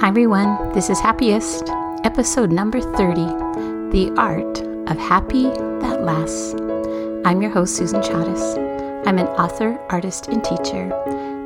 Hi, 0.00 0.06
everyone. 0.06 0.70
This 0.74 0.90
is 0.90 1.00
Happiest, 1.00 1.70
episode 2.04 2.52
number 2.52 2.80
30 2.80 3.90
The 3.90 4.14
Art 4.16 4.60
of 4.88 4.96
Happy 4.96 5.42
That 5.80 6.04
Lasts. 6.04 6.54
I'm 7.24 7.42
your 7.42 7.50
host, 7.50 7.74
Susan 7.74 8.00
Chavez. 8.00 8.40
I'm 9.08 9.18
an 9.18 9.26
author, 9.26 9.76
artist, 9.90 10.28
and 10.28 10.44
teacher, 10.44 10.94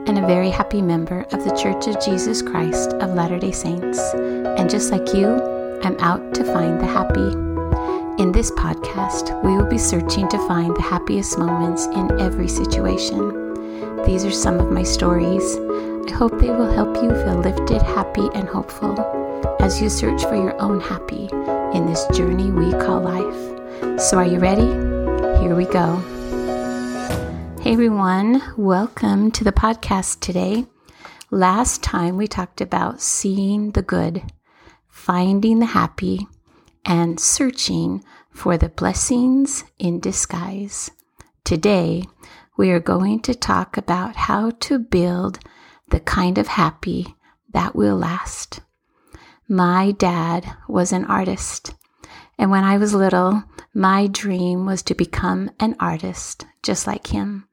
and 0.06 0.18
a 0.18 0.26
very 0.26 0.50
happy 0.50 0.82
member 0.82 1.20
of 1.32 1.42
the 1.44 1.56
Church 1.56 1.86
of 1.86 2.04
Jesus 2.04 2.42
Christ 2.42 2.90
of 2.92 3.14
Latter 3.14 3.38
day 3.38 3.52
Saints. 3.52 3.98
And 4.12 4.68
just 4.68 4.92
like 4.92 5.14
you, 5.14 5.28
I'm 5.82 5.98
out 6.00 6.34
to 6.34 6.44
find 6.44 6.78
the 6.78 6.86
happy. 6.86 7.32
In 8.22 8.32
this 8.32 8.50
podcast, 8.50 9.42
we 9.42 9.56
will 9.56 9.70
be 9.70 9.78
searching 9.78 10.28
to 10.28 10.46
find 10.46 10.76
the 10.76 10.82
happiest 10.82 11.38
moments 11.38 11.86
in 11.86 12.20
every 12.20 12.48
situation. 12.48 14.04
These 14.04 14.26
are 14.26 14.30
some 14.30 14.60
of 14.60 14.70
my 14.70 14.82
stories 14.82 15.42
they 16.42 16.50
will 16.50 16.72
help 16.72 16.96
you 16.96 17.08
feel 17.22 17.36
lifted, 17.36 17.80
happy, 17.82 18.28
and 18.34 18.48
hopeful 18.48 18.98
as 19.60 19.80
you 19.80 19.88
search 19.88 20.22
for 20.22 20.34
your 20.34 20.60
own 20.60 20.80
happy 20.80 21.28
in 21.72 21.86
this 21.86 22.04
journey 22.08 22.50
we 22.50 22.72
call 22.72 23.00
life. 23.00 24.00
So, 24.00 24.18
are 24.18 24.26
you 24.26 24.40
ready? 24.40 24.66
Here 25.40 25.54
we 25.54 25.66
go. 25.66 25.98
Hey 27.60 27.74
everyone, 27.74 28.42
welcome 28.56 29.30
to 29.30 29.44
the 29.44 29.52
podcast 29.52 30.18
today. 30.18 30.66
Last 31.30 31.80
time 31.80 32.16
we 32.16 32.26
talked 32.26 32.60
about 32.60 33.00
seeing 33.00 33.70
the 33.70 33.82
good, 33.82 34.24
finding 34.88 35.60
the 35.60 35.66
happy, 35.66 36.26
and 36.84 37.20
searching 37.20 38.02
for 38.32 38.58
the 38.58 38.68
blessings 38.68 39.62
in 39.78 40.00
disguise. 40.00 40.90
Today, 41.44 42.02
we 42.56 42.72
are 42.72 42.80
going 42.80 43.20
to 43.20 43.32
talk 43.32 43.76
about 43.76 44.16
how 44.16 44.50
to 44.50 44.80
build 44.80 45.38
the 45.92 46.00
kind 46.00 46.38
of 46.38 46.48
happy 46.48 47.14
that 47.52 47.76
will 47.76 47.96
last. 47.96 48.60
My 49.46 49.92
dad 49.92 50.50
was 50.66 50.90
an 50.90 51.04
artist, 51.04 51.74
and 52.38 52.50
when 52.50 52.64
I 52.64 52.78
was 52.78 52.94
little, 52.94 53.44
my 53.74 54.06
dream 54.06 54.64
was 54.64 54.82
to 54.84 54.94
become 54.94 55.50
an 55.60 55.76
artist 55.78 56.46
just 56.62 56.86
like 56.86 57.08
him. 57.08 57.46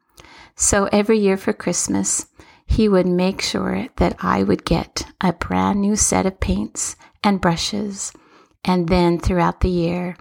So 0.55 0.85
every 0.85 1.19
year 1.19 1.35
for 1.35 1.51
Christmas, 1.51 2.27
he 2.65 2.87
would 2.87 3.07
make 3.07 3.41
sure 3.41 3.87
that 3.97 4.15
I 4.19 4.43
would 4.43 4.63
get 4.63 5.03
a 5.19 5.33
brand 5.33 5.81
new 5.81 5.97
set 5.97 6.25
of 6.25 6.39
paints 6.39 6.95
and 7.21 7.41
brushes. 7.41 8.13
And 8.63 8.87
then 8.87 9.19
throughout 9.19 9.59
the 9.59 9.69
year, 9.69 10.15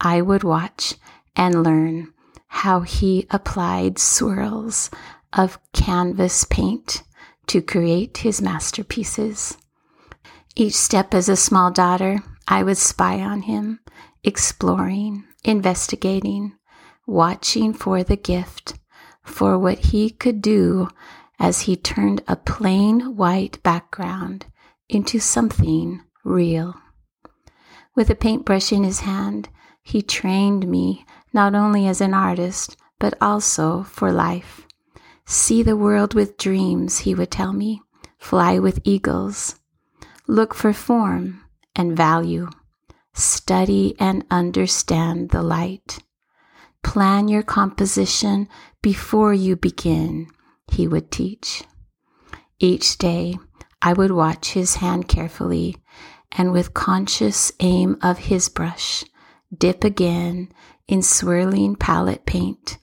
I 0.00 0.20
would 0.20 0.44
watch 0.44 0.94
and 1.34 1.64
learn 1.64 2.12
how 2.46 2.80
he 2.80 3.26
applied 3.30 3.98
swirls 3.98 4.90
of 5.32 5.58
canvas 5.72 6.44
paint 6.44 7.02
to 7.46 7.62
create 7.62 8.18
his 8.18 8.40
masterpieces. 8.40 9.56
Each 10.56 10.74
step 10.74 11.14
as 11.14 11.28
a 11.28 11.36
small 11.36 11.70
daughter, 11.70 12.22
I 12.46 12.62
would 12.62 12.78
spy 12.78 13.20
on 13.20 13.42
him, 13.42 13.80
exploring, 14.22 15.24
investigating, 15.44 16.56
watching 17.06 17.72
for 17.72 18.02
the 18.02 18.16
gift, 18.16 18.74
for 19.22 19.58
what 19.58 19.78
he 19.78 20.10
could 20.10 20.40
do 20.40 20.88
as 21.38 21.62
he 21.62 21.76
turned 21.76 22.22
a 22.28 22.36
plain 22.36 23.16
white 23.16 23.62
background 23.62 24.46
into 24.88 25.18
something 25.18 26.02
real. 26.24 26.74
With 27.96 28.10
a 28.10 28.14
paintbrush 28.14 28.72
in 28.72 28.84
his 28.84 29.00
hand, 29.00 29.48
he 29.82 30.02
trained 30.02 30.68
me 30.68 31.04
not 31.32 31.54
only 31.54 31.86
as 31.86 32.00
an 32.00 32.14
artist, 32.14 32.76
but 32.98 33.14
also 33.20 33.82
for 33.82 34.12
life. 34.12 34.63
See 35.26 35.62
the 35.62 35.76
world 35.76 36.14
with 36.14 36.36
dreams, 36.36 36.98
he 36.98 37.14
would 37.14 37.30
tell 37.30 37.52
me. 37.52 37.82
Fly 38.18 38.58
with 38.58 38.80
eagles. 38.84 39.56
Look 40.26 40.54
for 40.54 40.72
form 40.72 41.44
and 41.74 41.96
value. 41.96 42.48
Study 43.14 43.94
and 43.98 44.24
understand 44.30 45.30
the 45.30 45.42
light. 45.42 45.98
Plan 46.82 47.28
your 47.28 47.42
composition 47.42 48.48
before 48.82 49.32
you 49.32 49.56
begin, 49.56 50.26
he 50.70 50.86
would 50.86 51.10
teach. 51.10 51.64
Each 52.58 52.98
day, 52.98 53.38
I 53.80 53.92
would 53.92 54.10
watch 54.10 54.52
his 54.52 54.76
hand 54.76 55.08
carefully 55.08 55.76
and 56.32 56.52
with 56.52 56.74
conscious 56.74 57.52
aim 57.60 57.96
of 58.02 58.18
his 58.18 58.48
brush, 58.48 59.04
dip 59.56 59.84
again 59.84 60.50
in 60.88 61.02
swirling 61.02 61.76
palette 61.76 62.26
paint, 62.26 62.78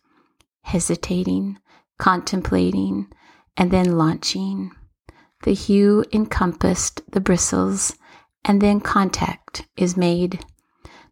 hesitating, 0.62 1.60
contemplating, 2.02 3.08
and 3.56 3.70
then 3.70 3.96
launching. 3.96 4.72
The 5.44 5.54
hue 5.54 6.04
encompassed 6.12 7.04
the 7.12 7.22
bristles, 7.22 7.96
and 8.44 8.60
then 8.60 8.80
contact 8.80 9.68
is 9.78 9.96
made. 9.96 10.44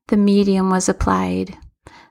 The 0.07 0.17
medium 0.17 0.71
was 0.71 0.89
applied, 0.89 1.55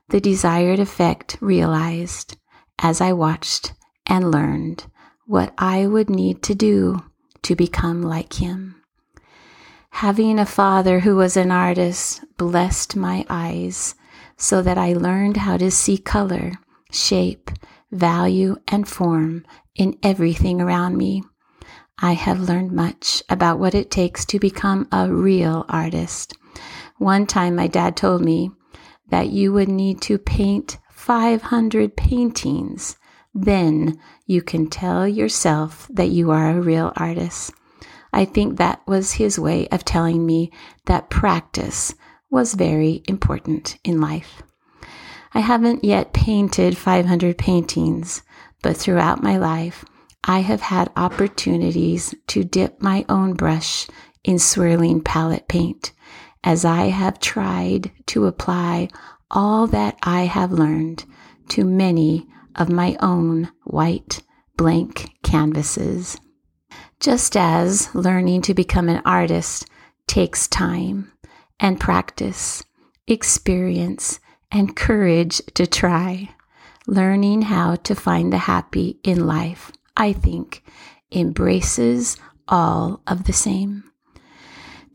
the 0.07 0.21
desired 0.21 0.79
effect 0.79 1.37
realized 1.41 2.37
as 2.81 3.01
I 3.01 3.11
watched 3.11 3.73
and 4.07 4.31
learned 4.31 4.85
what 5.25 5.53
I 5.57 5.85
would 5.85 6.09
need 6.09 6.41
to 6.43 6.55
do 6.55 7.03
to 7.41 7.57
become 7.57 8.01
like 8.01 8.41
him. 8.41 8.81
Having 9.89 10.39
a 10.39 10.45
father 10.45 11.01
who 11.01 11.17
was 11.17 11.35
an 11.35 11.51
artist 11.51 12.23
blessed 12.37 12.95
my 12.95 13.25
eyes 13.29 13.95
so 14.37 14.61
that 14.61 14.77
I 14.77 14.93
learned 14.93 15.35
how 15.35 15.57
to 15.57 15.69
see 15.69 15.97
color, 15.97 16.53
shape, 16.91 17.51
value, 17.91 18.55
and 18.67 18.87
form 18.87 19.45
in 19.75 19.97
everything 20.03 20.61
around 20.61 20.97
me. 20.97 21.23
I 22.01 22.13
have 22.13 22.39
learned 22.39 22.71
much 22.71 23.23
about 23.29 23.59
what 23.59 23.75
it 23.75 23.91
takes 23.91 24.25
to 24.25 24.39
become 24.39 24.87
a 24.91 25.11
real 25.11 25.65
artist. 25.67 26.33
One 26.97 27.25
time, 27.25 27.55
my 27.55 27.67
dad 27.67 27.97
told 27.97 28.21
me 28.21 28.51
that 29.09 29.29
you 29.29 29.51
would 29.53 29.69
need 29.69 30.01
to 30.03 30.17
paint 30.17 30.77
500 30.91 31.97
paintings. 31.97 32.97
Then 33.33 33.99
you 34.25 34.41
can 34.41 34.69
tell 34.69 35.07
yourself 35.07 35.87
that 35.91 36.09
you 36.09 36.31
are 36.31 36.51
a 36.51 36.61
real 36.61 36.93
artist. 36.95 37.51
I 38.11 38.25
think 38.25 38.57
that 38.57 38.81
was 38.87 39.13
his 39.13 39.37
way 39.37 39.67
of 39.69 39.85
telling 39.85 40.25
me 40.25 40.51
that 40.85 41.09
practice 41.09 41.93
was 42.29 42.53
very 42.53 43.03
important 43.07 43.77
in 43.83 44.01
life. 44.01 44.41
I 45.33 45.41
haven't 45.41 45.83
yet 45.83 46.13
painted 46.13 46.77
500 46.77 47.37
paintings, 47.37 48.23
but 48.61 48.75
throughout 48.75 49.23
my 49.23 49.37
life, 49.37 49.85
I 50.23 50.39
have 50.39 50.61
had 50.61 50.91
opportunities 50.95 52.13
to 52.27 52.43
dip 52.43 52.81
my 52.81 53.05
own 53.07 53.33
brush 53.33 53.87
in 54.23 54.39
swirling 54.39 55.01
palette 55.01 55.47
paint 55.47 55.93
as 56.43 56.65
I 56.65 56.85
have 56.87 57.19
tried 57.19 57.91
to 58.07 58.25
apply 58.25 58.89
all 59.31 59.67
that 59.67 59.97
I 60.03 60.21
have 60.23 60.51
learned 60.51 61.05
to 61.49 61.63
many 61.63 62.27
of 62.55 62.69
my 62.69 62.97
own 62.99 63.51
white 63.63 64.21
blank 64.57 65.11
canvases. 65.23 66.17
Just 66.99 67.37
as 67.37 67.93
learning 67.95 68.41
to 68.43 68.53
become 68.53 68.89
an 68.89 69.01
artist 69.05 69.65
takes 70.07 70.47
time 70.47 71.11
and 71.59 71.79
practice, 71.79 72.63
experience, 73.07 74.19
and 74.51 74.75
courage 74.75 75.41
to 75.55 75.67
try. 75.67 76.29
Learning 76.87 77.43
how 77.43 77.75
to 77.75 77.93
find 77.93 78.33
the 78.33 78.37
happy 78.39 78.99
in 79.03 79.27
life, 79.27 79.71
I 79.95 80.13
think, 80.13 80.63
embraces 81.11 82.17
all 82.47 83.01
of 83.05 83.25
the 83.25 83.33
same. 83.33 83.83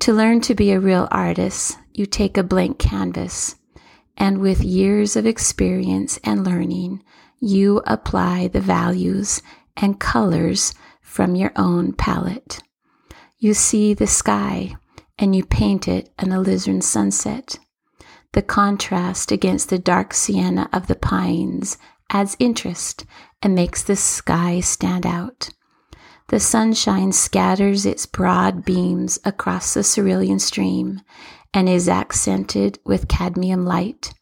To 0.00 0.12
learn 0.12 0.40
to 0.42 0.54
be 0.54 0.72
a 0.72 0.80
real 0.80 1.08
artist, 1.10 1.78
you 1.92 2.06
take 2.06 2.36
a 2.36 2.42
blank 2.42 2.78
canvas, 2.78 3.54
and 4.16 4.38
with 4.38 4.64
years 4.64 5.16
of 5.16 5.26
experience 5.26 6.18
and 6.24 6.44
learning, 6.44 7.02
you 7.40 7.82
apply 7.86 8.48
the 8.48 8.60
values 8.60 9.40
and 9.76 10.00
colors 10.00 10.74
from 11.00 11.36
your 11.36 11.52
own 11.56 11.92
palette. 11.92 12.60
You 13.38 13.54
see 13.54 13.94
the 13.94 14.06
sky 14.06 14.74
and 15.18 15.34
you 15.36 15.44
paint 15.44 15.86
it 15.86 16.12
an 16.18 16.30
alizarin 16.30 16.82
sunset. 16.82 17.58
The 18.34 18.42
contrast 18.42 19.30
against 19.30 19.70
the 19.70 19.78
dark 19.78 20.12
sienna 20.12 20.68
of 20.72 20.88
the 20.88 20.96
pines 20.96 21.78
adds 22.10 22.36
interest 22.40 23.06
and 23.40 23.54
makes 23.54 23.84
the 23.84 23.94
sky 23.94 24.58
stand 24.58 25.06
out. 25.06 25.50
The 26.30 26.40
sunshine 26.40 27.12
scatters 27.12 27.86
its 27.86 28.06
broad 28.06 28.64
beams 28.64 29.20
across 29.24 29.72
the 29.72 29.84
cerulean 29.84 30.40
stream 30.40 31.00
and 31.52 31.68
is 31.68 31.88
accented 31.88 32.80
with 32.84 33.06
cadmium 33.06 33.64
light, 33.64 34.12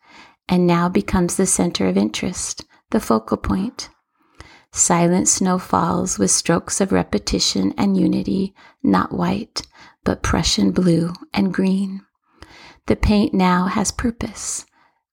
and 0.47 0.67
now 0.67 0.91
becomes 0.91 1.37
the 1.37 1.47
center 1.47 1.89
of 1.89 1.97
interest, 1.97 2.67
the 2.91 3.01
focal 3.01 3.39
point. 3.39 3.89
Silent 4.73 5.27
snow 5.27 5.59
falls 5.59 6.19
with 6.19 6.31
strokes 6.31 6.83
of 6.83 6.93
repetition 6.93 7.73
and 7.79 7.97
unity, 7.97 8.55
not 8.83 9.15
white, 9.15 9.63
but 10.05 10.23
Prussian 10.23 10.71
blue 10.71 11.15
and 11.33 11.55
green. 11.55 12.05
The 12.87 12.97
paint 12.97 13.33
now 13.33 13.67
has 13.67 13.91
purpose 13.91 14.65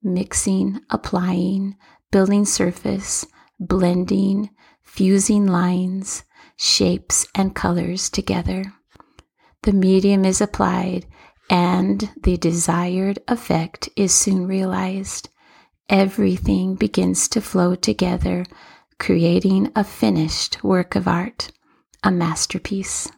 mixing, 0.01 0.80
applying, 0.89 1.75
building 2.12 2.45
surface, 2.45 3.25
blending, 3.60 4.50
fusing 4.81 5.45
lines, 5.45 6.24
shapes, 6.56 7.27
and 7.36 7.54
colors 7.54 8.10
together. 8.10 8.63
The 9.63 9.74
medium 9.74 10.24
is 10.24 10.39
applied 10.39 11.06
and 11.50 12.10
the 12.21 12.38
desired 12.38 13.19
effect 13.27 13.89
is 13.95 14.13
soon 14.13 14.48
realized, 14.48 15.30
everything 15.89 16.75
begins 16.75 17.27
to 17.30 17.42
flow 17.42 17.75
together, 17.75 18.45
creating 19.00 19.72
a 19.75 19.83
finished 19.83 20.63
work 20.63 20.95
of 20.95 21.07
art, 21.07 21.51
a 22.04 22.12
masterpiece. 22.12 23.10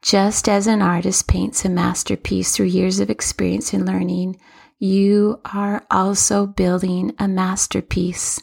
Just 0.00 0.48
as 0.48 0.66
an 0.66 0.80
artist 0.80 1.26
paints 1.26 1.64
a 1.64 1.68
masterpiece 1.68 2.54
through 2.54 2.66
years 2.66 3.00
of 3.00 3.10
experience 3.10 3.72
and 3.72 3.84
learning, 3.84 4.38
you 4.78 5.40
are 5.44 5.84
also 5.90 6.46
building 6.46 7.12
a 7.18 7.26
masterpiece 7.26 8.40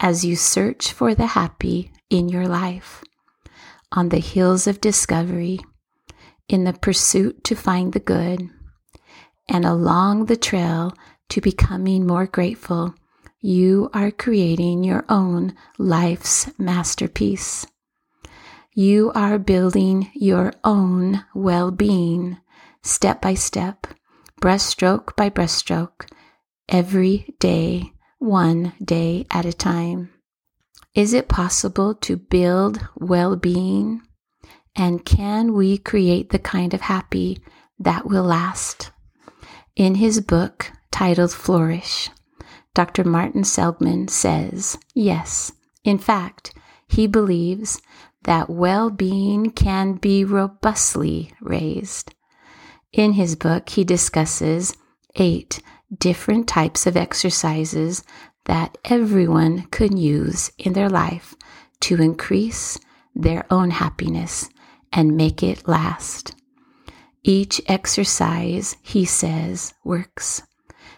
as 0.00 0.24
you 0.24 0.34
search 0.34 0.92
for 0.92 1.14
the 1.14 1.26
happy 1.26 1.92
in 2.08 2.28
your 2.28 2.48
life. 2.48 3.04
On 3.92 4.08
the 4.08 4.18
hills 4.18 4.66
of 4.66 4.80
discovery, 4.80 5.60
in 6.48 6.64
the 6.64 6.72
pursuit 6.72 7.44
to 7.44 7.54
find 7.54 7.92
the 7.92 8.00
good, 8.00 8.48
and 9.48 9.64
along 9.64 10.26
the 10.26 10.36
trail 10.36 10.94
to 11.28 11.40
becoming 11.40 12.06
more 12.06 12.26
grateful, 12.26 12.94
you 13.40 13.90
are 13.92 14.10
creating 14.10 14.84
your 14.84 15.04
own 15.08 15.54
life's 15.78 16.50
masterpiece. 16.58 17.66
You 18.76 19.12
are 19.14 19.38
building 19.38 20.10
your 20.14 20.52
own 20.64 21.24
well 21.32 21.70
being 21.70 22.38
step 22.82 23.22
by 23.22 23.34
step, 23.34 23.86
breaststroke 24.42 25.14
by 25.14 25.30
breaststroke, 25.30 26.10
every 26.68 27.36
day, 27.38 27.92
one 28.18 28.72
day 28.84 29.26
at 29.30 29.44
a 29.44 29.52
time. 29.52 30.10
Is 30.92 31.12
it 31.12 31.28
possible 31.28 31.94
to 31.94 32.16
build 32.16 32.84
well 32.96 33.36
being? 33.36 34.02
And 34.74 35.04
can 35.04 35.52
we 35.52 35.78
create 35.78 36.30
the 36.30 36.40
kind 36.40 36.74
of 36.74 36.80
happy 36.80 37.40
that 37.78 38.06
will 38.06 38.24
last? 38.24 38.90
In 39.76 39.94
his 39.94 40.20
book 40.20 40.72
titled 40.90 41.32
Flourish, 41.32 42.10
Dr. 42.74 43.04
Martin 43.04 43.44
Seligman 43.44 44.08
says, 44.08 44.76
yes, 44.96 45.52
in 45.84 45.98
fact, 45.98 46.54
he 46.88 47.06
believes 47.06 47.80
that 48.24 48.50
well 48.50 48.90
being 48.90 49.50
can 49.50 49.94
be 49.94 50.24
robustly 50.24 51.32
raised. 51.40 52.14
In 52.92 53.12
his 53.12 53.36
book, 53.36 53.70
he 53.70 53.84
discusses 53.84 54.74
eight 55.16 55.60
different 55.96 56.48
types 56.48 56.86
of 56.86 56.96
exercises 56.96 58.02
that 58.44 58.76
everyone 58.84 59.62
could 59.70 59.98
use 59.98 60.50
in 60.58 60.72
their 60.72 60.90
life 60.90 61.34
to 61.80 62.00
increase 62.00 62.78
their 63.14 63.46
own 63.50 63.70
happiness 63.70 64.48
and 64.92 65.16
make 65.16 65.42
it 65.42 65.66
last. 65.66 66.34
Each 67.22 67.60
exercise, 67.66 68.76
he 68.82 69.04
says, 69.04 69.74
works. 69.82 70.42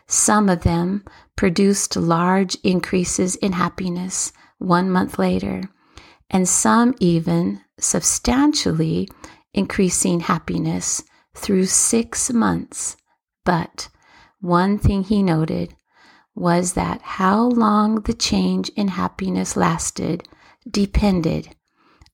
Some 0.06 0.48
of 0.48 0.62
them 0.62 1.04
produced 1.36 1.96
large 1.96 2.56
increases 2.62 3.36
in 3.36 3.52
happiness 3.52 4.32
one 4.58 4.90
month 4.90 5.18
later, 5.18 5.62
and 6.30 6.48
some 6.48 6.94
even 7.00 7.60
substantially 7.78 9.08
increasing 9.52 10.20
happiness 10.20 11.02
through 11.34 11.66
six 11.66 12.32
months. 12.32 12.96
But 13.44 13.88
one 14.40 14.78
thing 14.78 15.04
he 15.04 15.22
noted 15.22 15.74
was 16.34 16.74
that 16.74 17.00
how 17.02 17.46
long 17.46 18.02
the 18.02 18.14
change 18.14 18.68
in 18.70 18.88
happiness 18.88 19.56
lasted 19.56 20.28
depended 20.70 21.54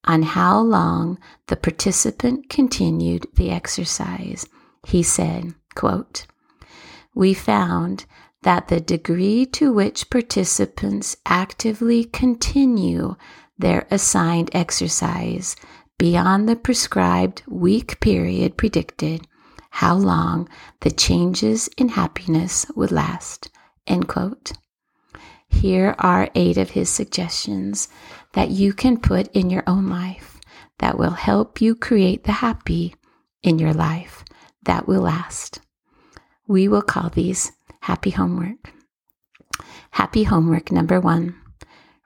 on 0.05 0.23
how 0.23 0.61
long 0.61 1.19
the 1.47 1.57
participant 1.57 2.49
continued 2.49 3.27
the 3.35 3.51
exercise. 3.51 4.47
He 4.87 5.03
said, 5.03 5.55
quote, 5.75 6.27
We 7.15 7.35
found 7.35 8.05
that 8.43 8.69
the 8.69 8.81
degree 8.81 9.47
to 9.47 9.73
which 9.73 10.11
participants 10.11 11.17
actively 11.27 12.05
continue 12.05 13.15
their 13.63 13.87
assigned 13.93 14.51
exercise 14.53 15.55
beyond 15.97 16.49
the 16.49 16.57
prescribed 16.57 17.43
week 17.47 18.01
period 18.01 18.57
predicted 18.57 19.25
how 19.71 19.95
long 19.95 20.49
the 20.81 20.91
changes 20.91 21.69
in 21.79 21.89
happiness 21.89 22.67
would 22.75 22.91
last. 22.91 23.51
End 23.87 24.09
quote. 24.09 24.53
Here 25.49 25.95
are 25.99 26.29
eight 26.35 26.59
of 26.59 26.71
his 26.71 26.91
suggestions 26.91 27.89
that 28.33 28.51
you 28.51 28.73
can 28.73 28.99
put 28.99 29.29
in 29.29 29.49
your 29.49 29.63
own 29.69 29.89
life 29.89 30.41
that 30.79 30.99
will 30.99 31.13
help 31.13 31.61
you 31.61 31.77
create 31.77 32.25
the 32.25 32.33
happy 32.33 32.97
in 33.45 33.61
your 33.61 33.73
life 33.73 34.25
that 34.65 34.89
will 34.89 35.03
last. 35.03 35.61
We 36.49 36.67
will 36.67 36.83
call 36.83 37.11
these 37.11 37.53
happy 37.83 38.11
homework. 38.11 38.73
Happy 39.93 40.25
homework 40.25 40.73
number 40.73 41.01
one 41.01 41.37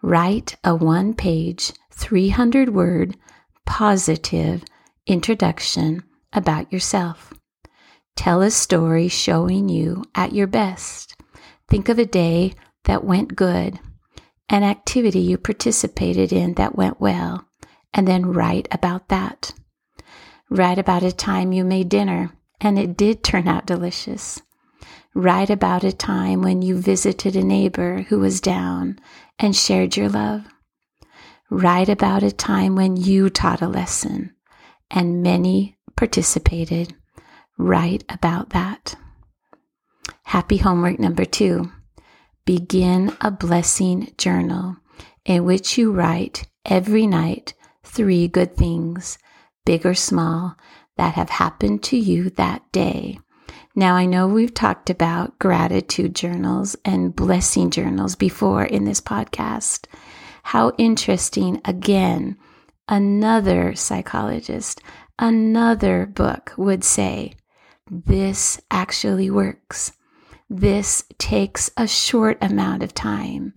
write 0.02 0.56
a 0.64 0.74
one 0.74 1.14
page, 1.14 1.72
300 1.92 2.74
word 2.74 3.16
positive 3.64 4.64
introduction 5.06 6.02
about 6.32 6.72
yourself. 6.72 7.32
Tell 8.14 8.42
a 8.42 8.50
story 8.50 9.08
showing 9.08 9.68
you 9.68 10.04
at 10.14 10.32
your 10.32 10.46
best. 10.46 11.14
Think 11.68 11.88
of 11.88 11.98
a 11.98 12.06
day 12.06 12.54
that 12.84 13.04
went 13.04 13.36
good 13.36 13.80
an 14.48 14.62
activity 14.62 15.20
you 15.20 15.38
participated 15.38 16.32
in 16.32 16.54
that 16.54 16.76
went 16.76 17.00
well, 17.00 17.48
and 17.92 18.06
then 18.06 18.26
write 18.26 18.68
about 18.70 19.08
that. 19.08 19.52
Write 20.48 20.78
about 20.78 21.02
a 21.02 21.12
time 21.12 21.52
you 21.52 21.64
made 21.64 21.88
dinner 21.88 22.30
and 22.60 22.78
it 22.78 22.96
did 22.96 23.22
turn 23.22 23.48
out 23.48 23.66
delicious. 23.66 24.40
Write 25.14 25.50
about 25.50 25.84
a 25.84 25.92
time 25.92 26.42
when 26.42 26.62
you 26.62 26.78
visited 26.78 27.36
a 27.36 27.44
neighbor 27.44 28.02
who 28.08 28.18
was 28.18 28.40
down 28.40 28.98
and 29.38 29.56
shared 29.56 29.96
your 29.96 30.08
love. 30.08 30.44
Write 31.50 31.88
about 31.88 32.22
a 32.22 32.32
time 32.32 32.74
when 32.74 32.96
you 32.96 33.30
taught 33.30 33.62
a 33.62 33.68
lesson 33.68 34.34
and 34.90 35.22
many 35.22 35.76
participated. 35.96 36.94
Write 37.56 38.04
about 38.08 38.50
that. 38.50 38.96
Happy 40.24 40.56
homework 40.56 40.98
number 40.98 41.24
two 41.24 41.70
begin 42.44 43.16
a 43.20 43.30
blessing 43.30 44.12
journal 44.16 44.76
in 45.24 45.44
which 45.44 45.76
you 45.76 45.92
write 45.92 46.48
every 46.64 47.06
night 47.06 47.54
three 47.84 48.28
good 48.28 48.56
things, 48.56 49.18
big 49.64 49.84
or 49.84 49.94
small, 49.94 50.56
that 50.96 51.14
have 51.14 51.30
happened 51.30 51.82
to 51.82 51.96
you 51.96 52.30
that 52.30 52.62
day. 52.72 53.18
Now, 53.78 53.94
I 53.94 54.06
know 54.06 54.26
we've 54.26 54.54
talked 54.54 54.88
about 54.88 55.38
gratitude 55.38 56.14
journals 56.14 56.76
and 56.82 57.14
blessing 57.14 57.68
journals 57.68 58.16
before 58.16 58.64
in 58.64 58.84
this 58.84 59.02
podcast. 59.02 59.84
How 60.44 60.72
interesting, 60.78 61.60
again, 61.62 62.38
another 62.88 63.74
psychologist, 63.74 64.80
another 65.18 66.06
book 66.06 66.54
would 66.56 66.84
say, 66.84 67.34
this 67.90 68.58
actually 68.70 69.28
works. 69.28 69.92
This 70.48 71.04
takes 71.18 71.70
a 71.76 71.86
short 71.86 72.38
amount 72.40 72.82
of 72.82 72.94
time, 72.94 73.52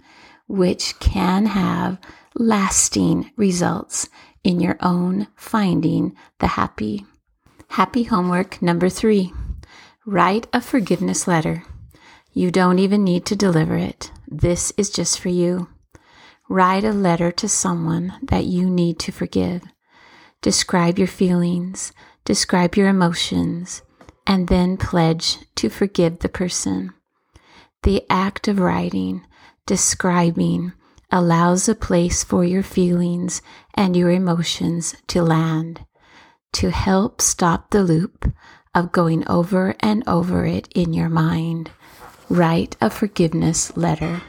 which 0.50 1.00
can 1.00 1.46
have 1.46 1.98
lasting 2.36 3.32
results 3.38 4.10
in 4.44 4.60
your 4.60 4.76
own 4.82 5.28
finding 5.38 6.14
the 6.40 6.48
happy. 6.48 7.06
Happy 7.70 8.04
homework 8.04 8.62
number 8.62 8.90
three 8.90 9.32
write 10.10 10.48
a 10.52 10.60
forgiveness 10.60 11.28
letter. 11.28 11.64
You 12.34 12.50
don't 12.50 12.80
even 12.80 13.04
need 13.04 13.28
to 13.28 13.36
deliver 13.36 13.78
it. 13.78 14.12
This 14.28 14.74
is 14.76 14.90
just 14.90 15.20
for 15.20 15.30
you. 15.30 15.70
Write 16.50 16.84
a 16.84 16.92
letter 16.92 17.32
to 17.34 17.48
someone 17.48 18.14
that 18.24 18.46
you 18.46 18.68
need 18.70 18.98
to 19.00 19.12
forgive. 19.12 19.62
Describe 20.42 20.98
your 20.98 21.08
feelings, 21.08 21.94
describe 22.26 22.76
your 22.76 22.88
emotions, 22.88 23.84
and 24.26 24.48
then 24.48 24.78
pledge 24.78 25.38
to 25.56 25.70
forgive 25.70 26.20
the 26.20 26.30
person. 26.30 26.92
The 27.84 28.04
act 28.10 28.48
of 28.48 28.60
writing, 28.60 29.22
describing, 29.68 30.74
allows 31.12 31.70
a 31.70 31.76
place 31.76 32.24
for 32.24 32.44
your 32.44 32.64
feelings 32.64 33.44
and 33.76 33.96
your 33.96 34.10
emotions 34.10 34.96
to 35.08 35.22
land, 35.22 35.86
to 36.54 36.72
help 36.72 37.22
stop 37.22 37.70
the 37.70 37.84
loop 37.84 38.32
of 38.76 38.92
going 38.92 39.28
over 39.28 39.76
and 39.80 40.04
over 40.08 40.46
it 40.46 40.68
in 40.76 40.94
your 40.94 41.10
mind. 41.10 41.72
Write 42.30 42.76
a 42.80 42.90
forgiveness 42.90 43.76
letter. 43.76 44.22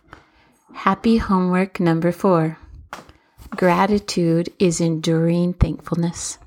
Happy 0.72 1.18
homework 1.18 1.80
number 1.80 2.12
four. 2.12 2.58
Gratitude 3.50 4.48
is 4.58 4.80
enduring 4.80 5.54
thankfulness. 5.54 6.38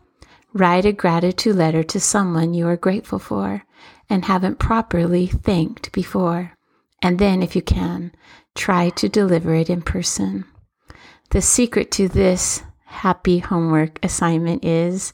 Write 0.53 0.85
a 0.85 0.91
gratitude 0.91 1.55
letter 1.55 1.83
to 1.83 1.99
someone 1.99 2.53
you 2.53 2.67
are 2.67 2.77
grateful 2.77 3.19
for 3.19 3.63
and 4.09 4.25
haven't 4.25 4.59
properly 4.59 5.27
thanked 5.27 5.91
before. 5.91 6.53
And 7.01 7.19
then, 7.19 7.43
if 7.43 7.55
you 7.55 7.61
can, 7.61 8.13
try 8.55 8.89
to 8.91 9.09
deliver 9.09 9.53
it 9.53 9.69
in 9.69 9.81
person. 9.81 10.45
The 11.31 11.41
secret 11.41 11.91
to 11.93 12.07
this 12.07 12.63
happy 12.85 13.39
homework 13.39 13.99
assignment 14.03 14.63
is 14.63 15.13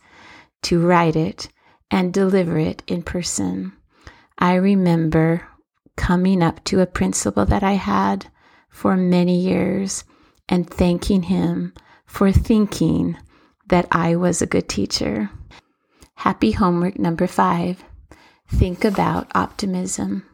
to 0.63 0.86
write 0.86 1.15
it 1.15 1.50
and 1.91 2.13
deliver 2.13 2.58
it 2.58 2.84
in 2.88 3.03
person. 3.03 3.74
I 4.38 4.55
remember 4.55 5.48
coming 5.96 6.41
up 6.41 6.63
to 6.65 6.79
a 6.79 6.88
principal 6.88 7.46
that 7.46 7.63
I 7.63 7.74
had 7.74 8.27
for 8.69 8.96
many 8.96 9.39
years 9.39 10.03
and 10.48 10.69
thanking 10.69 11.24
him 11.24 11.74
for 12.05 12.31
thinking 12.31 13.17
that 13.67 13.88
I 13.91 14.15
was 14.15 14.41
a 14.41 14.48
good 14.48 14.69
teacher. 14.69 15.29
Happy 16.15 16.51
homework 16.51 16.98
number 16.98 17.27
five. 17.27 17.84
Think 18.48 18.84
about 18.84 19.31
optimism 19.36 20.25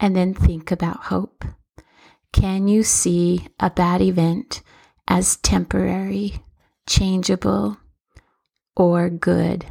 and 0.00 0.14
then 0.16 0.34
think 0.34 0.70
about 0.70 1.04
hope. 1.04 1.44
Can 2.32 2.68
you 2.68 2.82
see 2.82 3.48
a 3.58 3.70
bad 3.70 4.00
event 4.00 4.62
as 5.06 5.36
temporary, 5.36 6.42
changeable, 6.86 7.78
or 8.76 9.10
good? 9.10 9.66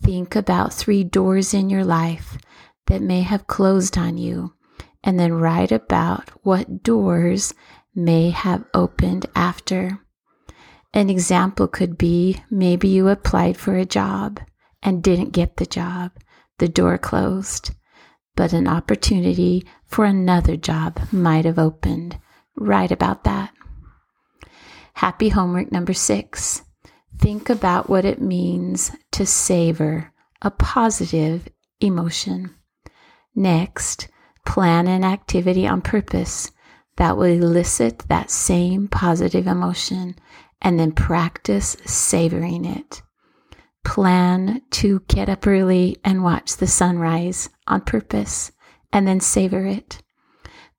Think 0.00 0.34
about 0.34 0.72
three 0.72 1.04
doors 1.04 1.54
in 1.54 1.70
your 1.70 1.84
life 1.84 2.38
that 2.86 3.02
may 3.02 3.22
have 3.22 3.46
closed 3.46 3.96
on 3.96 4.18
you, 4.18 4.54
and 5.02 5.18
then 5.18 5.32
write 5.32 5.72
about 5.72 6.30
what 6.42 6.82
doors 6.82 7.54
may 7.94 8.30
have 8.30 8.64
opened 8.74 9.26
after. 9.34 10.00
An 10.92 11.10
example 11.10 11.68
could 11.68 11.96
be 11.98 12.42
maybe 12.50 12.88
you 12.88 13.08
applied 13.08 13.56
for 13.56 13.76
a 13.76 13.84
job 13.84 14.40
and 14.82 15.02
didn't 15.02 15.32
get 15.32 15.56
the 15.56 15.66
job, 15.66 16.12
the 16.58 16.68
door 16.68 16.98
closed, 16.98 17.70
but 18.36 18.52
an 18.52 18.68
opportunity 18.68 19.66
for 19.84 20.04
another 20.04 20.56
job 20.56 21.00
might 21.12 21.44
have 21.44 21.58
opened. 21.58 22.18
Write 22.56 22.92
about 22.92 23.24
that. 23.24 23.52
Happy 24.94 25.30
homework 25.30 25.72
number 25.72 25.92
six. 25.92 26.62
Think 27.24 27.48
about 27.48 27.88
what 27.88 28.04
it 28.04 28.20
means 28.20 28.90
to 29.12 29.24
savor 29.24 30.12
a 30.42 30.50
positive 30.50 31.48
emotion. 31.80 32.54
Next, 33.34 34.08
plan 34.44 34.86
an 34.86 35.04
activity 35.04 35.66
on 35.66 35.80
purpose 35.80 36.52
that 36.98 37.16
will 37.16 37.24
elicit 37.24 38.00
that 38.10 38.30
same 38.30 38.88
positive 38.88 39.46
emotion 39.46 40.16
and 40.60 40.78
then 40.78 40.92
practice 40.92 41.78
savoring 41.86 42.66
it. 42.66 43.00
Plan 43.86 44.60
to 44.72 45.00
get 45.08 45.30
up 45.30 45.46
early 45.46 45.96
and 46.04 46.22
watch 46.22 46.58
the 46.58 46.66
sunrise 46.66 47.48
on 47.66 47.80
purpose 47.80 48.52
and 48.92 49.08
then 49.08 49.20
savor 49.20 49.64
it. 49.64 50.02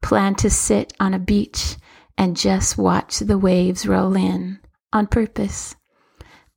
Plan 0.04 0.36
to 0.36 0.52
sit 0.52 0.94
on 1.00 1.16
a 1.16 1.20
beach 1.20 1.78
and 2.20 2.38
just 2.38 2.78
watch 2.78 3.18
the 3.18 3.40
waves 3.40 3.88
roll 3.88 4.16
in 4.16 4.60
on 4.94 5.08
purpose. 5.08 5.76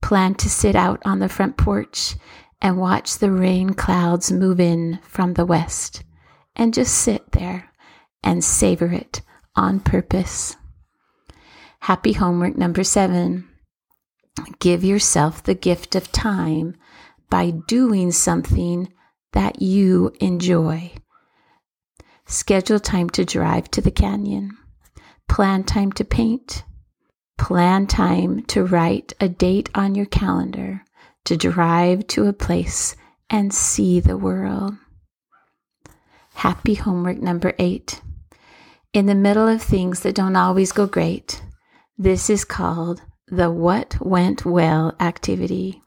Plan 0.03 0.35
to 0.37 0.49
sit 0.49 0.77
out 0.77 1.03
on 1.05 1.19
the 1.19 1.29
front 1.29 1.57
porch 1.57 2.17
and 2.61 2.79
watch 2.79 3.19
the 3.19 3.31
rain 3.31 3.75
clouds 3.75 4.33
move 4.33 4.61
in 4.61 4.99
from 5.03 5.35
the 5.35 5.47
west 5.47 6.03
and 6.57 6.75
just 6.75 6.95
sit 6.95 7.33
there 7.33 7.71
and 8.23 8.43
savor 8.43 8.93
it 8.93 9.23
on 9.55 9.81
purpose. 9.81 10.57
Happy 11.81 12.13
homework 12.13 12.57
number 12.57 12.85
seven. 12.85 13.49
Give 14.59 14.85
yourself 14.85 15.43
the 15.43 15.55
gift 15.55 15.95
of 15.95 16.13
time 16.13 16.77
by 17.31 17.53
doing 17.67 18.13
something 18.13 18.93
that 19.33 19.61
you 19.63 20.13
enjoy. 20.21 20.93
Schedule 22.27 22.81
time 22.81 23.11
to 23.11 23.25
drive 23.25 23.71
to 23.71 23.81
the 23.81 23.91
canyon. 23.91 24.57
Plan 25.29 25.65
time 25.65 25.93
to 25.93 26.05
paint. 26.05 26.65
Plan 27.39 27.87
time 27.87 28.43
to 28.47 28.65
write 28.65 29.15
a 29.21 29.29
date 29.29 29.71
on 29.75 29.95
your 29.95 30.07
calendar 30.07 30.83
to 31.25 31.37
drive 31.37 32.07
to 32.09 32.27
a 32.27 32.33
place 32.33 32.97
and 33.31 33.55
see 33.55 34.01
the 34.01 34.19
world. 34.19 34.75
Happy 36.35 36.75
homework 36.75 37.19
number 37.19 37.55
eight. 37.59 38.03
In 38.93 39.07
the 39.07 39.15
middle 39.15 39.49
of 39.49 39.63
things 39.63 40.01
that 40.01 40.15
don't 40.15 40.37
always 40.37 40.73
go 40.73 40.87
great, 40.87 41.43
this 41.97 42.29
is 42.29 42.45
called 42.45 43.03
the 43.29 43.51
What 43.51 43.97
Went 44.01 44.45
Well 44.45 44.95
activity. 45.01 45.83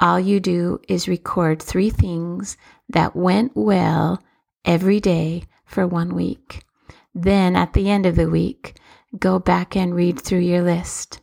All 0.00 0.18
you 0.18 0.40
do 0.40 0.80
is 0.88 1.08
record 1.08 1.62
three 1.62 1.90
things 1.90 2.56
that 2.88 3.14
went 3.14 3.52
well 3.54 4.22
every 4.64 5.00
day 5.00 5.44
for 5.64 5.86
one 5.86 6.14
week. 6.14 6.64
Then 7.14 7.56
at 7.56 7.72
the 7.72 7.88
end 7.90 8.06
of 8.06 8.16
the 8.16 8.28
week, 8.28 8.76
go 9.18 9.38
back 9.38 9.76
and 9.76 9.94
read 9.94 10.20
through 10.20 10.40
your 10.40 10.62
list. 10.62 11.20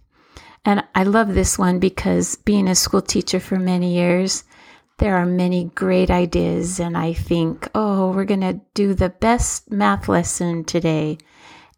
And 0.66 0.84
I 0.94 1.04
love 1.04 1.34
this 1.34 1.58
one 1.58 1.80
because 1.80 2.36
being 2.36 2.68
a 2.68 2.76
school 2.76 3.02
teacher 3.02 3.40
for 3.40 3.58
many 3.58 3.96
years, 3.96 4.44
there 4.98 5.16
are 5.16 5.26
many 5.26 5.66
great 5.76 6.12
ideas. 6.12 6.80
And 6.80 6.98
I 6.98 7.14
think, 7.14 7.70
oh, 7.74 8.12
we're 8.12 8.26
going 8.26 8.42
to 8.42 8.62
do 8.74 8.94
the 8.94 9.10
best 9.10 9.72
math 9.72 10.10
lesson 10.10 10.66
today. 10.66 11.18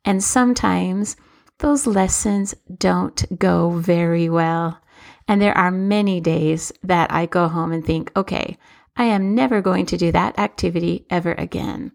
And 0.03 0.24
sometimes 0.24 1.15
those 1.60 1.86
lessons 1.86 2.56
don't 2.77 3.24
go 3.38 3.70
very 3.70 4.30
well. 4.30 4.80
And 5.27 5.41
there 5.41 5.58
are 5.58 5.72
many 5.72 6.20
days 6.20 6.72
that 6.84 7.13
I 7.13 7.27
go 7.27 7.48
home 7.48 7.72
and 7.72 7.86
think, 7.86 8.12
okay, 8.15 8.58
I 8.98 9.06
am 9.06 9.36
never 9.36 9.62
going 9.62 9.86
to 9.88 9.98
do 9.98 10.12
that 10.12 10.38
activity 10.38 11.06
ever 11.10 11.34
again. 11.34 11.91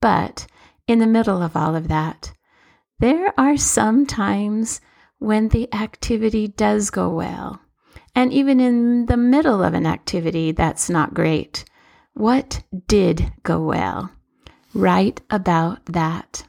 But 0.00 0.46
in 0.88 0.98
the 0.98 1.06
middle 1.06 1.42
of 1.42 1.54
all 1.54 1.76
of 1.76 1.88
that, 1.88 2.32
there 3.00 3.32
are 3.38 3.56
some 3.56 4.06
times 4.06 4.80
when 5.18 5.48
the 5.48 5.72
activity 5.74 6.48
does 6.48 6.90
go 6.90 7.08
well. 7.08 7.60
And 8.14 8.32
even 8.32 8.60
in 8.60 9.06
the 9.06 9.16
middle 9.16 9.62
of 9.62 9.74
an 9.74 9.86
activity 9.86 10.52
that's 10.52 10.90
not 10.90 11.14
great, 11.14 11.64
what 12.12 12.62
did 12.86 13.32
go 13.42 13.62
well? 13.62 14.10
Write 14.74 15.20
about 15.30 15.84
that. 15.86 16.44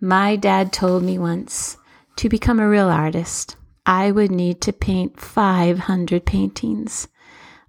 My 0.00 0.36
dad 0.36 0.72
told 0.72 1.04
me 1.04 1.18
once 1.18 1.76
to 2.16 2.28
become 2.28 2.58
a 2.58 2.68
real 2.68 2.88
artist, 2.88 3.56
I 3.86 4.10
would 4.10 4.30
need 4.30 4.60
to 4.62 4.72
paint 4.72 5.20
500 5.20 6.24
paintings. 6.24 7.08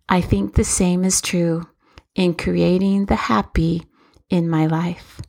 I 0.09 0.21
think 0.21 0.55
the 0.55 0.63
same 0.63 1.03
is 1.03 1.21
true 1.21 1.67
in 2.15 2.33
creating 2.33 3.05
the 3.05 3.15
happy 3.15 3.83
in 4.29 4.49
my 4.49 4.65
life. 4.65 5.21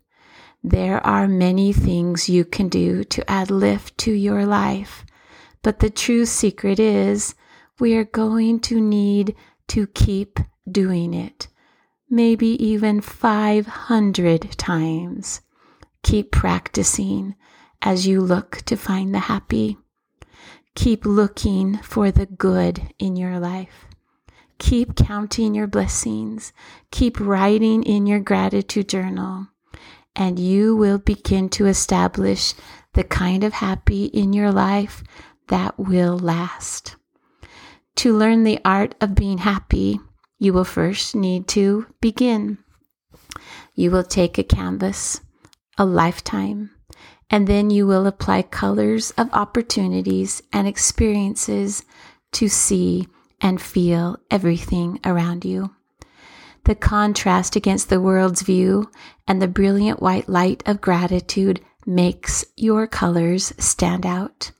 There 0.66 1.06
are 1.06 1.28
many 1.28 1.74
things 1.74 2.30
you 2.30 2.46
can 2.46 2.70
do 2.70 3.04
to 3.04 3.30
add 3.30 3.50
lift 3.50 3.98
to 3.98 4.12
your 4.12 4.46
life, 4.46 5.04
but 5.60 5.80
the 5.80 5.90
true 5.90 6.24
secret 6.24 6.80
is 6.80 7.34
we 7.78 7.94
are 7.96 8.04
going 8.04 8.60
to 8.60 8.80
need 8.80 9.36
to 9.68 9.86
keep 9.88 10.40
doing 10.66 11.12
it, 11.12 11.48
maybe 12.08 12.46
even 12.64 13.02
500 13.02 14.52
times. 14.56 15.42
Keep 16.02 16.32
practicing 16.32 17.34
as 17.82 18.06
you 18.06 18.22
look 18.22 18.62
to 18.64 18.74
find 18.74 19.14
the 19.14 19.18
happy. 19.18 19.76
Keep 20.74 21.04
looking 21.04 21.76
for 21.82 22.10
the 22.10 22.24
good 22.24 22.94
in 22.98 23.16
your 23.16 23.38
life. 23.38 23.84
Keep 24.58 24.96
counting 24.96 25.54
your 25.54 25.66
blessings. 25.66 26.54
Keep 26.90 27.20
writing 27.20 27.82
in 27.82 28.06
your 28.06 28.20
gratitude 28.20 28.88
journal 28.88 29.48
and 30.16 30.38
you 30.38 30.76
will 30.76 30.98
begin 30.98 31.48
to 31.50 31.66
establish 31.66 32.54
the 32.94 33.04
kind 33.04 33.44
of 33.44 33.54
happy 33.54 34.06
in 34.06 34.32
your 34.32 34.52
life 34.52 35.02
that 35.48 35.78
will 35.78 36.18
last. 36.18 36.96
To 37.96 38.16
learn 38.16 38.44
the 38.44 38.60
art 38.64 38.94
of 39.00 39.14
being 39.14 39.38
happy, 39.38 40.00
you 40.38 40.52
will 40.52 40.64
first 40.64 41.14
need 41.14 41.48
to 41.48 41.86
begin. 42.00 42.58
You 43.74 43.90
will 43.90 44.04
take 44.04 44.38
a 44.38 44.44
canvas, 44.44 45.20
a 45.78 45.84
lifetime, 45.84 46.70
and 47.30 47.46
then 47.46 47.70
you 47.70 47.86
will 47.86 48.06
apply 48.06 48.42
colors 48.42 49.10
of 49.12 49.32
opportunities 49.32 50.42
and 50.52 50.68
experiences 50.68 51.84
to 52.32 52.48
see 52.48 53.08
and 53.40 53.60
feel 53.60 54.18
everything 54.30 55.00
around 55.04 55.44
you. 55.44 55.73
The 56.64 56.74
contrast 56.74 57.56
against 57.56 57.90
the 57.90 58.00
world's 58.00 58.42
view 58.42 58.90
and 59.28 59.40
the 59.40 59.48
brilliant 59.48 60.00
white 60.00 60.28
light 60.28 60.62
of 60.66 60.80
gratitude 60.80 61.60
makes 61.86 62.44
your 62.56 62.86
colors 62.86 63.52
stand 63.58 64.06
out. 64.06 64.50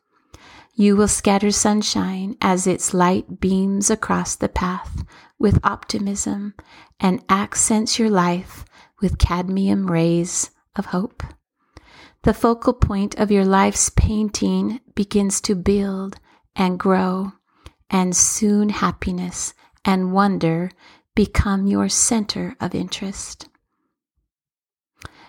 You 0.74 0.96
will 0.96 1.08
scatter 1.08 1.50
sunshine 1.50 2.36
as 2.42 2.66
its 2.66 2.92
light 2.92 3.40
beams 3.40 3.90
across 3.90 4.36
the 4.36 4.48
path 4.48 5.04
with 5.38 5.64
optimism 5.64 6.54
and 7.00 7.24
accents 7.28 7.98
your 7.98 8.10
life 8.10 8.64
with 9.00 9.18
cadmium 9.18 9.90
rays 9.90 10.50
of 10.76 10.86
hope. 10.86 11.22
The 12.22 12.34
focal 12.34 12.72
point 12.72 13.14
of 13.16 13.30
your 13.30 13.44
life's 13.44 13.90
painting 13.90 14.80
begins 14.94 15.40
to 15.42 15.54
build 15.54 16.16
and 16.56 16.78
grow, 16.78 17.32
and 17.90 18.16
soon 18.16 18.70
happiness 18.70 19.54
and 19.84 20.12
wonder 20.12 20.70
become 21.14 21.66
your 21.66 21.88
center 21.88 22.56
of 22.60 22.74
interest. 22.74 23.48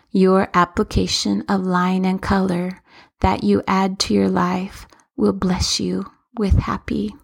Your 0.10 0.50
application 0.54 1.44
of 1.48 1.62
line 1.62 2.06
and 2.06 2.22
color 2.22 2.82
that 3.22 3.44
you 3.44 3.62
add 3.68 4.00
to 4.00 4.14
your 4.14 4.30
life 4.30 4.88
will 5.16 5.34
bless 5.34 5.80
you 5.80 6.06
with 6.38 6.58
happy, 6.60 7.16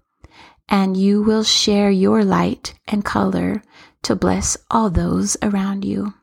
and 0.70 0.96
you 0.96 1.22
will 1.22 1.44
share 1.44 1.90
your 1.90 2.24
light 2.24 2.74
and 2.88 3.04
color 3.04 3.62
to 4.04 4.16
bless 4.16 4.58
all 4.70 4.90
those 4.90 5.38
around 5.42 5.84
you. 5.86 6.14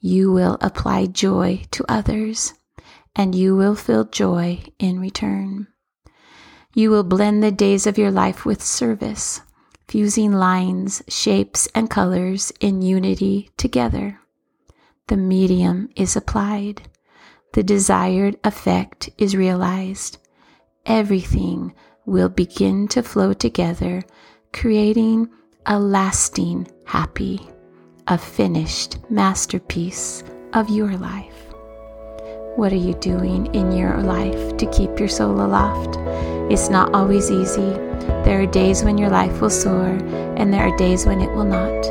You 0.00 0.32
will 0.32 0.58
apply 0.60 1.06
joy 1.06 1.64
to 1.72 1.84
others, 1.88 2.54
and 3.16 3.34
you 3.34 3.56
will 3.56 3.74
feel 3.74 4.04
joy 4.04 4.62
in 4.78 5.00
return. 5.00 5.68
You 6.74 6.90
will 6.90 7.04
blend 7.04 7.42
the 7.42 7.52
days 7.52 7.86
of 7.86 7.96
your 7.96 8.10
life 8.10 8.44
with 8.44 8.62
service, 8.62 9.40
fusing 9.94 10.32
lines, 10.32 11.04
shapes, 11.06 11.68
and 11.72 11.88
colors 11.88 12.52
in 12.58 12.82
unity 12.82 13.48
together. 13.56 14.18
The 15.06 15.16
medium 15.16 15.88
is 15.94 16.16
applied. 16.16 16.82
The 17.52 17.62
desired 17.62 18.36
effect 18.42 19.08
is 19.18 19.36
realized. 19.36 20.18
Everything 20.84 21.72
will 22.06 22.28
begin 22.28 22.88
to 22.88 23.04
flow 23.04 23.34
together, 23.34 24.02
creating 24.52 25.28
a 25.64 25.78
lasting 25.78 26.66
happy, 26.84 27.48
a 28.08 28.18
finished 28.18 28.98
masterpiece 29.08 30.24
of 30.54 30.68
your 30.70 30.96
life. 30.96 31.54
What 32.56 32.72
are 32.72 32.84
you 32.88 32.94
doing 32.94 33.46
in 33.54 33.70
your 33.70 33.98
life 33.98 34.56
to 34.56 34.66
keep 34.72 34.98
your 34.98 35.06
soul 35.08 35.40
aloft? 35.40 35.98
It's 36.50 36.68
not 36.68 36.94
always 36.94 37.30
easy. 37.30 37.72
There 38.22 38.42
are 38.42 38.46
days 38.46 38.84
when 38.84 38.98
your 38.98 39.08
life 39.08 39.40
will 39.40 39.48
soar, 39.48 39.98
and 40.36 40.52
there 40.52 40.62
are 40.62 40.76
days 40.76 41.06
when 41.06 41.22
it 41.22 41.30
will 41.30 41.44
not. 41.44 41.82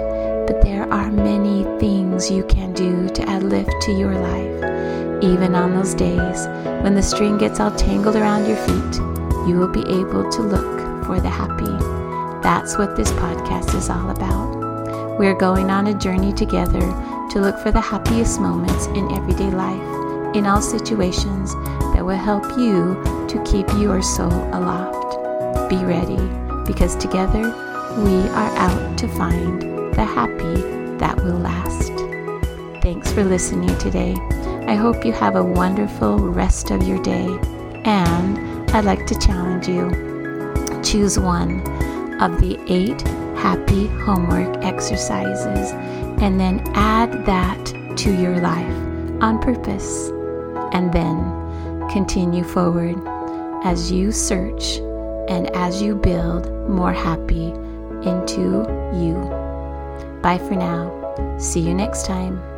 But 0.45 0.61
there 0.61 0.91
are 0.93 1.11
many 1.11 1.63
things 1.79 2.29
you 2.29 2.43
can 2.43 2.71
do 2.73 3.09
to 3.09 3.27
add 3.27 3.41
lift 3.41 3.73
to 3.81 3.91
your 3.91 4.13
life. 4.13 5.23
Even 5.23 5.55
on 5.55 5.73
those 5.73 5.95
days 5.95 6.45
when 6.83 6.93
the 6.93 7.01
string 7.01 7.39
gets 7.39 7.59
all 7.59 7.71
tangled 7.71 8.15
around 8.15 8.45
your 8.47 8.57
feet, 8.57 8.95
you 9.47 9.57
will 9.57 9.71
be 9.71 9.81
able 9.81 10.29
to 10.29 10.41
look 10.43 11.05
for 11.05 11.19
the 11.19 11.29
happy. 11.29 11.73
That's 12.43 12.77
what 12.77 12.95
this 12.95 13.11
podcast 13.13 13.73
is 13.73 13.89
all 13.89 14.11
about. 14.11 15.17
We're 15.17 15.37
going 15.37 15.71
on 15.71 15.87
a 15.87 15.97
journey 15.97 16.31
together 16.31 16.81
to 17.31 17.39
look 17.39 17.57
for 17.57 17.71
the 17.71 17.81
happiest 17.81 18.39
moments 18.39 18.85
in 18.87 19.11
everyday 19.13 19.49
life, 19.49 20.35
in 20.35 20.45
all 20.45 20.61
situations 20.61 21.53
will 22.03 22.17
help 22.17 22.43
you 22.57 23.01
to 23.27 23.43
keep 23.45 23.67
your 23.79 24.01
soul 24.01 24.31
aloft. 24.53 25.17
Be 25.69 25.77
ready, 25.77 26.19
because 26.65 26.95
together 26.95 27.41
we 27.99 28.15
are 28.29 28.55
out 28.57 28.97
to 28.97 29.07
find 29.07 29.61
the 29.93 30.03
happy 30.03 30.61
that 30.97 31.15
will 31.23 31.39
last. 31.39 31.91
Thanks 32.81 33.11
for 33.11 33.23
listening 33.23 33.77
today. 33.77 34.15
I 34.67 34.75
hope 34.75 35.05
you 35.05 35.13
have 35.13 35.35
a 35.35 35.43
wonderful 35.43 36.17
rest 36.17 36.71
of 36.71 36.87
your 36.87 37.01
day 37.01 37.27
and 37.85 38.71
I'd 38.71 38.85
like 38.85 39.05
to 39.07 39.19
challenge 39.19 39.67
you. 39.67 39.89
Choose 40.83 41.19
one 41.19 41.59
of 42.21 42.41
the 42.41 42.59
eight 42.67 43.01
happy 43.37 43.87
homework 43.87 44.63
exercises 44.63 45.71
and 46.21 46.39
then 46.39 46.61
add 46.75 47.25
that 47.25 47.65
to 47.97 48.13
your 48.13 48.37
life 48.37 49.21
on 49.21 49.39
purpose. 49.39 50.09
And 50.71 50.91
then 50.91 51.42
continue 51.93 52.43
forward 52.43 52.97
as 53.63 53.91
you 53.91 54.11
search 54.11 54.77
and 55.29 55.47
as 55.55 55.79
you 55.79 55.95
build 55.95 56.49
more 56.67 56.91
happy 56.91 57.49
into 58.09 58.65
you. 58.97 59.15
Bye 60.23 60.39
for 60.39 60.55
now. 60.55 61.37
See 61.37 61.59
you 61.59 61.75
next 61.75 62.07
time. 62.07 62.52